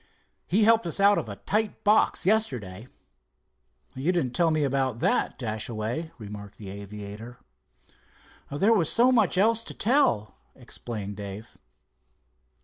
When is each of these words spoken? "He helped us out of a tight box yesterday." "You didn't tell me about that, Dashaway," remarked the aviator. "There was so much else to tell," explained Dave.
"He 0.47 0.63
helped 0.63 0.87
us 0.87 0.99
out 0.99 1.19
of 1.19 1.29
a 1.29 1.35
tight 1.35 1.83
box 1.83 2.25
yesterday." 2.25 2.87
"You 3.93 4.11
didn't 4.11 4.35
tell 4.35 4.49
me 4.49 4.63
about 4.63 4.97
that, 4.97 5.37
Dashaway," 5.37 6.09
remarked 6.17 6.57
the 6.57 6.71
aviator. 6.71 7.37
"There 8.51 8.73
was 8.73 8.91
so 8.91 9.11
much 9.11 9.37
else 9.37 9.63
to 9.63 9.75
tell," 9.75 10.33
explained 10.55 11.17
Dave. 11.17 11.55